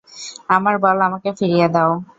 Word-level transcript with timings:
আমার 0.49 0.75
বল 0.83 0.97
আমাকে 1.07 1.29
ফিরিয়ে 1.37 1.67
দাও। 1.75 1.91